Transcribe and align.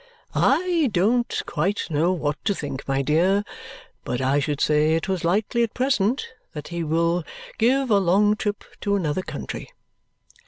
"I 0.33 0.89
don't 0.91 1.43
quite 1.45 1.85
know 1.91 2.11
what 2.11 2.43
to 2.45 2.55
think, 2.55 2.87
my 2.87 3.03
dear, 3.03 3.43
but 4.03 4.19
I 4.19 4.39
should 4.39 4.59
say 4.59 4.95
it 4.95 5.07
was 5.07 5.23
likely 5.23 5.61
at 5.61 5.75
present 5.75 6.25
that 6.53 6.69
he 6.69 6.83
will 6.83 7.23
give 7.59 7.91
a 7.91 7.99
long 7.99 8.35
trip 8.35 8.63
to 8.81 8.95
another 8.95 9.21
country." 9.21 9.69